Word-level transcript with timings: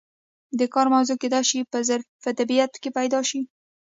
د 0.59 0.61
کار 0.73 0.87
موضوع 0.93 1.17
کیدای 1.21 1.43
شي 1.49 1.59
په 2.23 2.29
طبیعت 2.39 2.71
کې 2.81 2.89
پیدا 2.97 3.19
شي. 3.29 3.41